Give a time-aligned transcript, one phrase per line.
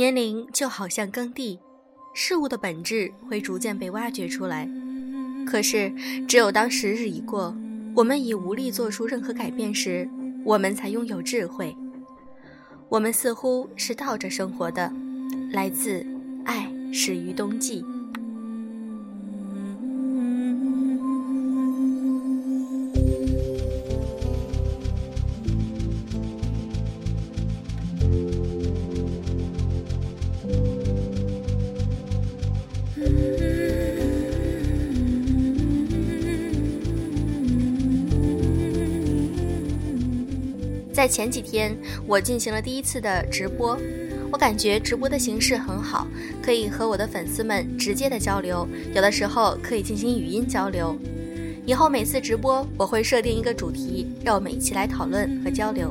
[0.00, 1.60] 年龄就好像耕地，
[2.14, 4.66] 事物的本质会逐渐被挖掘出来。
[5.46, 5.92] 可是，
[6.26, 7.54] 只有当时日已过，
[7.94, 10.08] 我们已无力做出任何改变时，
[10.42, 11.76] 我们才拥有智慧。
[12.88, 14.90] 我们似乎是倒着生活的，
[15.52, 16.02] 来自
[16.46, 17.84] 爱始于冬季。
[41.00, 41.74] 在前几天，
[42.06, 43.74] 我进行了第一次的直播，
[44.30, 46.06] 我感觉直播的形式很好，
[46.42, 50.94] 可以和我的粉丝们直接的交流，有的时候可以进行语音交流。
[51.64, 55.90] 以后每次直播，我会设定一个主题，让我们一起来讨论和交流。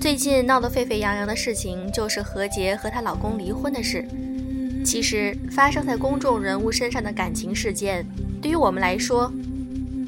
[0.00, 4.06] 最近闹得沸沸扬扬的事情，就是何洁和她老公离婚的事。
[4.84, 8.06] 其实，发生在公众人物身上的感情事件，
[8.40, 9.32] 对于我们来说，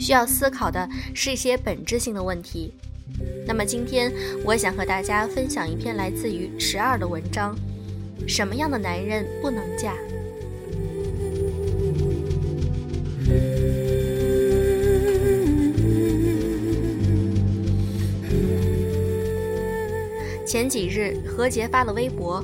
[0.01, 2.73] 需要思考的是一些本质性的问题。
[3.47, 4.11] 那么今天，
[4.45, 7.55] 我想和大家分享一篇来自于十二的文章：
[8.27, 9.95] 什么样的男人不能嫁？
[20.47, 22.43] 前几日，何洁发了微博，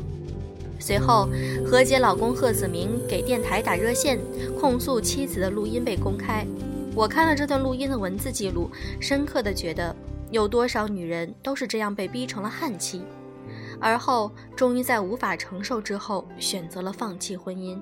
[0.78, 1.28] 随后
[1.64, 4.18] 何洁老公贺子明给电台打热线，
[4.60, 6.46] 控诉妻子的录音被公开。
[6.96, 9.94] 我看了这段录音的文字记录，深刻的觉得，
[10.30, 13.04] 有多少女人都是这样被逼成了悍妻，
[13.78, 17.78] 而后终于在无法承受之后，选择了放弃婚姻。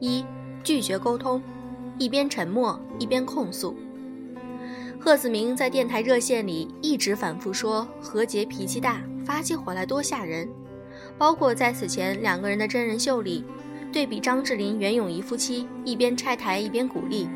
[0.00, 0.24] 一
[0.64, 1.42] 拒绝沟通，
[1.98, 3.76] 一边沉默一边控诉。
[4.98, 10.48] 贺子明在电台热线里一直反复说何洁脾气大，发起火来多吓人。
[11.18, 13.44] 包括在此前两个人的真人秀里，
[13.92, 17.28] 对比张智霖、袁咏仪夫妻一边拆台一边鼓励，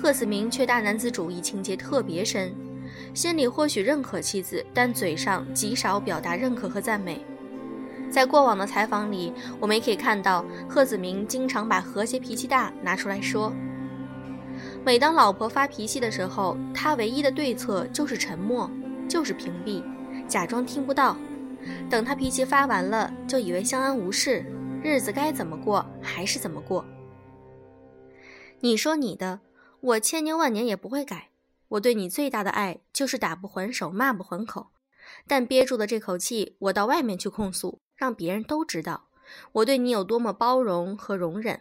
[0.00, 2.54] 贺子明却大男子主义情节特别深，
[3.12, 7.20] 心里或许认可妻子，但嘴上极少表达认可和赞美。
[8.08, 13.52] 在过往的采访里，我们也可以看到贺子明经常把和谐脾气大拿出来说。
[14.84, 18.70] 每当老婆发脾气的时候，他唯一的对策就是沉默，
[19.08, 19.82] 就是屏蔽，
[20.28, 21.16] 假装听不到。
[21.88, 24.44] 等他脾气发完了，就以为相安无事，
[24.82, 26.84] 日子该怎么过还是怎么过。
[28.60, 29.40] 你说你的，
[29.80, 31.30] 我千年万年也不会改。
[31.68, 34.68] 我对你最大的爱就是打不还手，骂不还口。
[35.26, 39.08] 但憋住的这口气，我到外面去控诉，让别人都知道
[39.52, 41.60] 我对你有多么包容和容忍。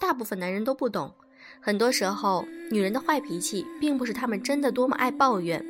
[0.00, 1.14] 大部分男人都不懂，
[1.60, 5.64] 很多时候女人的坏脾气，并不是他们真的多么爱抱怨。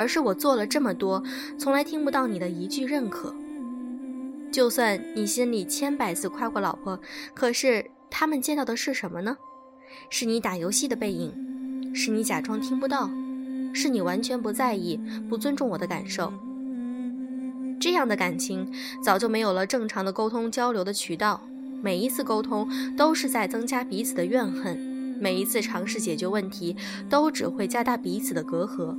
[0.00, 1.22] 而是我做了这么多，
[1.58, 3.34] 从来听不到你的一句认可。
[4.50, 6.98] 就算你心里千百次夸过老婆，
[7.34, 9.36] 可是他们见到的是什么呢？
[10.08, 13.10] 是你打游戏的背影，是你假装听不到，
[13.74, 16.32] 是你完全不在意、不尊重我的感受。
[17.78, 18.72] 这样的感情
[19.02, 21.42] 早就没有了正常的沟通交流的渠道，
[21.82, 24.78] 每一次沟通都是在增加彼此的怨恨，
[25.20, 26.74] 每一次尝试解决问题
[27.10, 28.96] 都只会加大彼此的隔阂。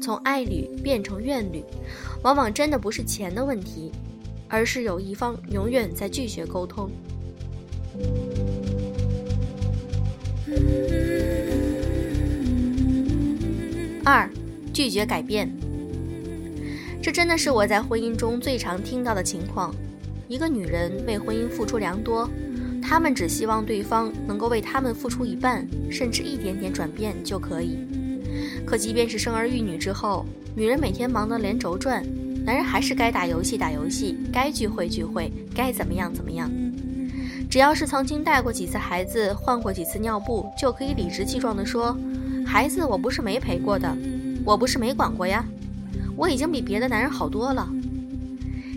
[0.00, 1.62] 从爱侣变成怨侣，
[2.22, 3.90] 往往真的不是钱的问题，
[4.48, 6.90] 而是有一方永远在拒绝沟通。
[14.04, 14.30] 二，
[14.72, 15.50] 拒绝改变。
[17.02, 19.74] 这真的是我在婚姻中最常听到的情况。
[20.28, 22.28] 一个女人为婚姻付出良多，
[22.82, 27.78] 她们只希望对方能够为她们付出一半，甚至一点点转变就可以。
[28.68, 32.04] 可即便是生儿育女之后，女人每天忙得连轴转，
[32.44, 36.50] 男人还是该打游戏打游戏，该聚会聚会，该怎么样怎么样。
[37.48, 41.96] 只要是曾经带过几次孩子，换过几次尿布，就可以理直气壮地说
[42.44, 43.96] ：“孩子我不是没陪过的，
[44.44, 45.42] 我不是没管过呀，
[46.14, 47.66] 我已经比别的男人好多了。”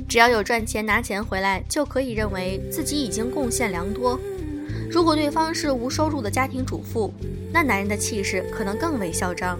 [0.08, 4.18] 只要有赚钱拿钱回来，就可以认为自己已经贡献良多。
[4.90, 7.14] 如果对方是无收入的家庭主妇，
[7.52, 9.60] 那男人的气势可能更为嚣张。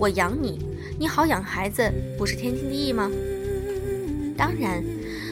[0.00, 0.58] 我养你，
[0.98, 3.10] 你好养孩子，不是天经地义吗？
[4.34, 4.82] 当然，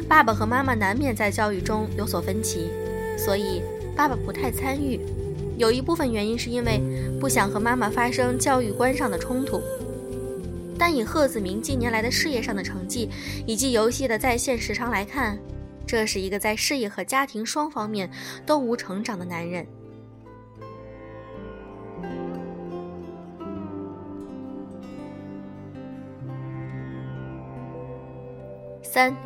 [0.07, 2.69] 爸爸和妈妈难免在教育中有所分歧，
[3.17, 3.63] 所以
[3.97, 5.01] 爸爸不太参与。
[5.57, 6.83] 有一部分原因是因为
[7.19, 9.59] 不想和妈妈发生教育观上的冲突。
[10.79, 13.09] 但以贺子明近年来的事业上的成绩，
[13.47, 15.39] 以及游戏的在线时长来看，
[15.87, 18.11] 这是一个在事业和家庭双方面
[18.45, 19.67] 都无成长的男人。
[28.99, 29.17] 三，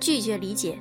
[0.00, 0.76] 拒绝理解。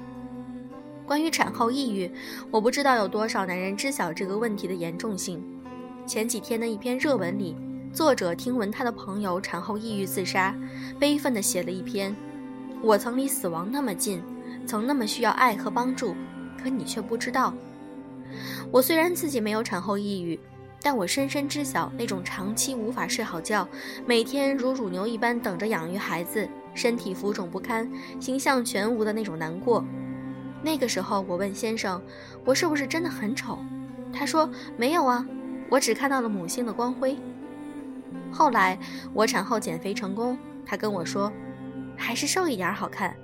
[1.06, 2.12] 关于产后抑郁，
[2.50, 5.40] 我不知道有多少男人知晓这个问题的严重性。
[6.08, 7.56] 前几天的一篇热文里，
[7.94, 10.56] 作者听闻他的朋友产后抑郁自杀，
[11.00, 12.16] 悲愤地写了一篇
[12.82, 14.20] ：“我曾离死亡那么近，
[14.66, 16.16] 曾那么需要爱和帮助，
[16.60, 17.54] 可你却不知道。”
[18.74, 20.40] 我虽然自己没有产后抑郁，
[20.82, 23.70] 但我深深知晓那种长期无法睡好觉，
[24.08, 29.84] 每天如乳牛一般等着养育孩子，身体浮肿不堪，形象全无的那种难过。
[30.62, 32.02] 那个时候，我问先生
[32.46, 33.58] ：“我是不是真的很丑？”
[34.12, 35.26] 他说：“没有啊，
[35.70, 37.18] 我只看到了母性的光辉。”
[38.32, 38.78] 后来
[39.14, 41.32] 我产后减肥成功，他跟我说
[41.98, 43.16] ：“还是瘦一点好看。”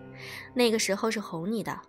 [0.55, 1.81] 那个时候是哄你的。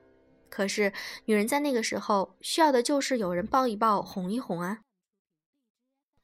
[0.48, 0.92] 可是，
[1.26, 4.80] 女人在那个时候需要的就是有人抱一抱、哄一哄啊。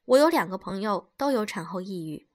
[0.05, 2.27] 我有两个朋友都有产后抑郁，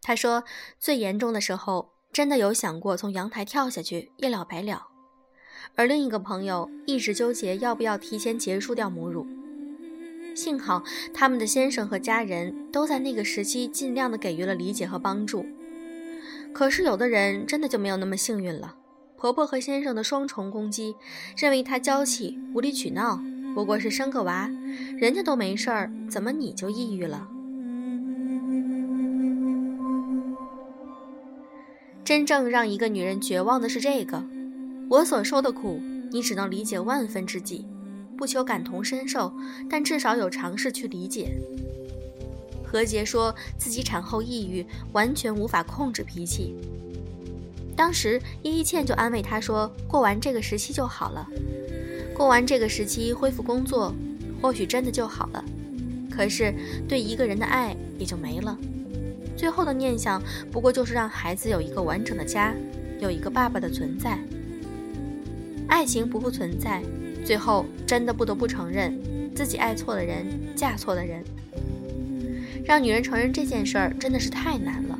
[0.00, 0.44] 他说
[0.78, 4.88] 最严重的时候真的有想过从阳台跳下去，一了百了。
[5.76, 9.26] 而另一个朋友一直纠结要不要提前结束掉母乳，
[10.34, 10.82] 幸好
[11.14, 15.46] 他们的先生和家人都在那个时期尽量的给予了理解和帮助。
[16.52, 18.74] 可是有的人真的就没有那么幸运了。
[19.16, 20.96] 婆婆和先生的双重攻击，
[21.36, 23.22] 认为她娇气、无理取闹，
[23.54, 24.50] 不过是生个娃，
[24.98, 27.28] 人家都没事儿，怎么你就抑郁了？
[32.10, 34.24] 真正让一个女人绝望的是这个：
[34.88, 35.80] 我所受的苦，
[36.10, 37.64] 你只能理解万分之几，
[38.18, 39.32] 不求感同身受，
[39.70, 41.30] 但至少有尝试去理解。
[42.64, 46.56] 何洁说自己产后抑郁，完全无法控制脾气。
[47.76, 51.24] 当时，叶一茜就安慰他说：“过完这个时期就好了，
[52.12, 53.94] 过完这个时期恢复工作，
[54.42, 55.44] 或许真的就好了。
[56.10, 56.52] 可是，
[56.88, 58.58] 对一个人的爱也就没了。
[59.40, 60.22] 最后的念想，
[60.52, 62.54] 不过就是让孩子有一个完整的家，
[62.98, 64.18] 有一个爸爸的存在。
[65.66, 66.82] 爱情不复存在，
[67.24, 69.00] 最后真的不得不承认，
[69.34, 71.24] 自己爱错了人，嫁错了人。
[72.66, 74.98] 让女人承认这件事儿，真的是太难了。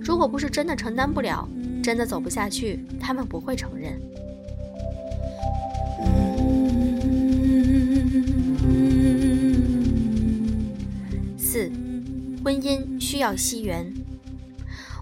[0.00, 1.48] 如果不是真的承担不了。”
[1.80, 3.98] 真的走不下去，他们不会承认。
[12.42, 13.92] 婚姻需要惜缘。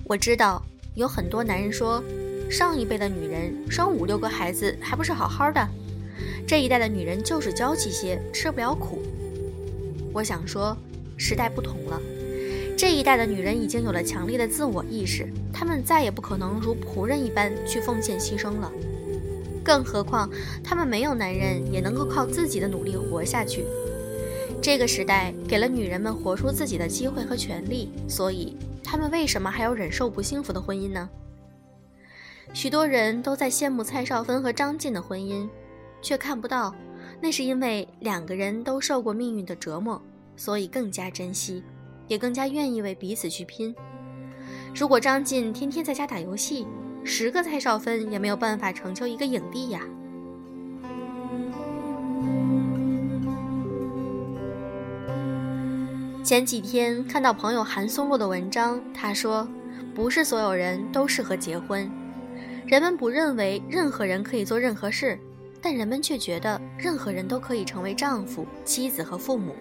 [0.05, 0.63] 我知道
[0.95, 2.03] 有很多男人说，
[2.51, 5.69] 上一辈的女人生五六个孩子还不是好好的，
[6.47, 9.03] 这一代的女人就是娇气些，吃不了苦。
[10.13, 10.77] 我想说，
[11.19, 12.01] 时代不同了。
[12.77, 18.73] 这一代的女人已经有了强烈的自我意识，她们再也不可能如仆人一般去奉献牺牲了。
[19.63, 20.31] 更何况，
[20.65, 23.65] 她们没有男人也能够靠自己的努力活下去。
[24.67, 31.09] 这个时代给了女人们活出自己的机会和权利，所以她们为什么还要忍受不幸福的婚姻呢？
[32.53, 35.49] 许多人都在羡慕蔡少芬和张晋的婚姻，
[36.03, 36.75] 却看不到，
[37.21, 40.03] 那是因为两个人都受过命运的折磨，
[40.37, 41.63] 所以更加珍惜。
[42.09, 43.73] 也更加愿意为彼此去拼。
[44.75, 46.67] 如果张晋天天在家打游戏，
[47.05, 49.87] 十个蔡少芬也没有办法成就一个影帝呀。
[56.27, 59.49] 前几天看到朋友韩松落的文章，他说
[59.95, 61.89] ：“不是所有人都适合结婚，
[62.67, 65.17] 人们不认为任何人可以做任何事，
[65.63, 69.55] 但人们却觉得任何人都可以成为丈夫、妻子和父母。”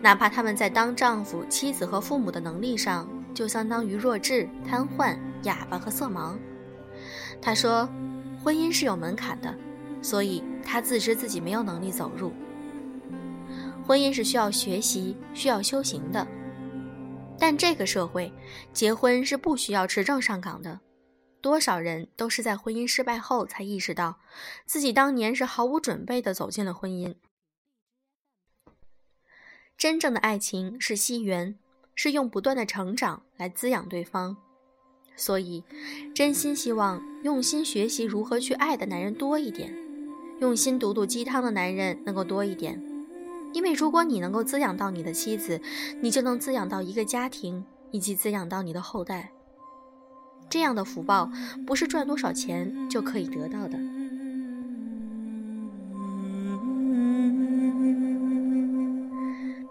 [0.00, 6.36] 哪怕他们在当丈夫、妻子和父母的能力上，就相当于弱智、瘫痪、哑巴和色盲。
[7.42, 7.88] 他说，
[8.44, 9.52] 婚姻是有门槛的，
[10.00, 12.32] 所以他自知自己没有能力走入。
[13.86, 16.26] 婚姻是需要学习、需要修行的，
[17.38, 18.32] 但这个社会，
[18.72, 20.80] 结婚是不需要持证上岗的。
[21.40, 24.18] 多少人都是在婚姻失败后才意识到，
[24.64, 27.14] 自己当年是毫无准备的走进了婚姻。
[29.78, 31.56] 真正的爱情是惜缘，
[31.94, 34.36] 是用不断的成长来滋养对方。
[35.14, 35.62] 所以，
[36.12, 39.72] 真心希望用心学习如何去爱的男人多一点，
[40.40, 42.95] 用心读读鸡汤的男人能够多一点。
[43.56, 45.58] 因为如果你能够滋养到你的妻子，
[46.02, 49.32] 你就能滋养到一个家庭，以及滋养到你的后代。
[50.50, 51.30] 这样的福报
[51.66, 53.78] 不是赚多少钱就可以得到的。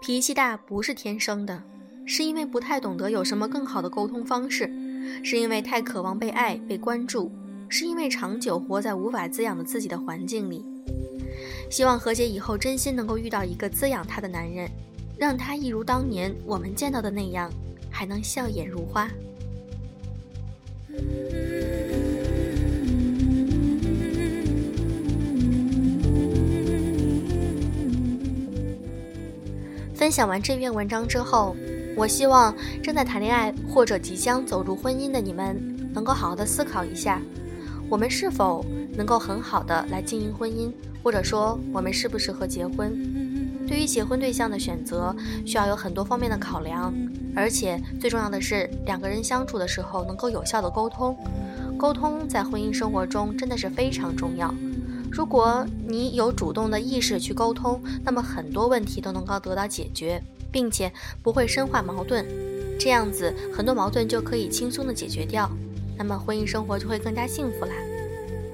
[0.00, 1.62] 脾气大不是天生的，
[2.04, 4.68] 是因为不太懂得有什么更好的沟通方式，
[5.22, 7.30] 是因为太渴望被爱、被关注，
[7.68, 10.75] 是因为长久活在无法滋养的自己的环境里。
[11.68, 14.70] 希望何洁以后真心能够遇到一个滋养她的男人
[15.18, 17.50] 让她一如当年我们见到的那样
[17.90, 19.10] 还能笑靥如花。
[29.94, 31.56] 分享完这篇文章之后
[31.96, 37.20] 我希望正在谈恋爱或者即将走入婚姻的你们能够好好的思考一下
[37.88, 38.64] 我们是否
[38.96, 42.92] 能够很好的来经营婚姻，或者说我们适不适合结婚？
[43.66, 45.14] 对于结婚对象的选择，
[45.44, 46.94] 需要有很多方面的考量，
[47.34, 51.16] 而且最重要的是两个人相处的时候能够有效的沟通。
[51.76, 54.54] 沟通在婚姻生活中真的是非常重要。
[55.10, 62.24] 如果你有主动的意识去沟通，那么很多问题都能够得到解决，并且不会深化矛盾。
[62.78, 65.50] 这样子，很多矛盾就可以轻松的解决掉，
[65.96, 67.72] 那么婚姻生活就会更加幸福啦。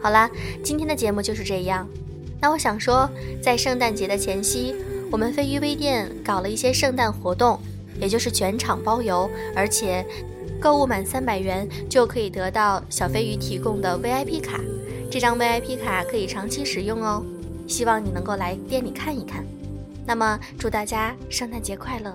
[0.00, 0.30] 好啦，
[0.62, 1.88] 今天的节目就是这样。
[2.40, 3.08] 那我想说，
[3.40, 4.74] 在圣诞节的前夕，
[5.10, 7.58] 我们飞鱼微店搞了一些圣诞活动，
[8.00, 10.04] 也就是全场包邮，而且
[10.60, 14.60] 购物满三百元就可以得到小飞鱼提供的 VIP 卡。
[15.10, 17.24] 这张 VIP 卡可以长期使用哦，
[17.68, 19.44] 希望你能够来店里看一看。
[20.04, 22.12] 那么，祝大家圣诞节快乐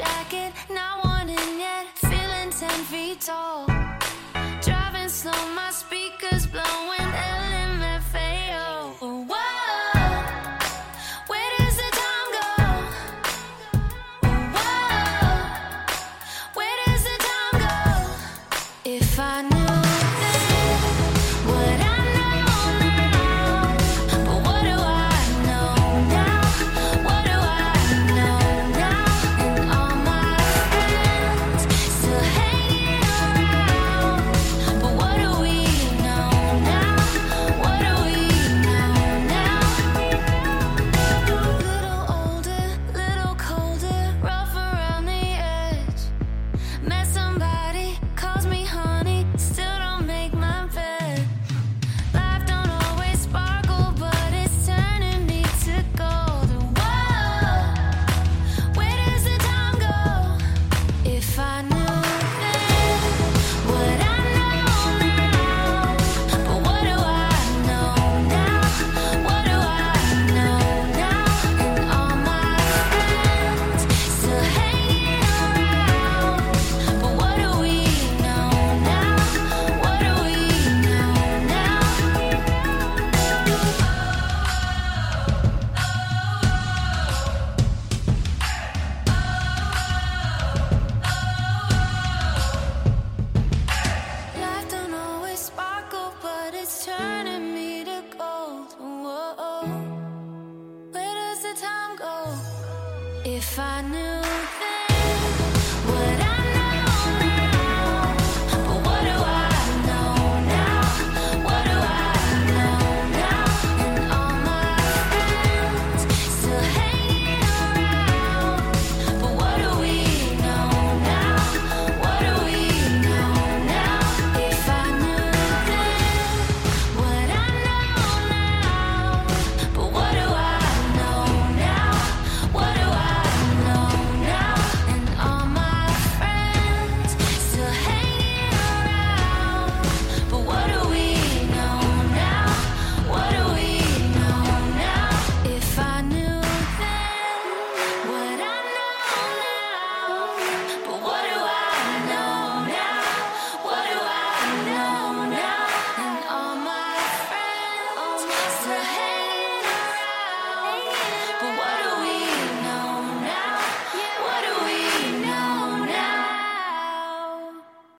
[0.00, 3.66] jacket, not wanting yet, feeling ten feet tall.
[4.62, 6.99] Driving slow, my speakers blowing.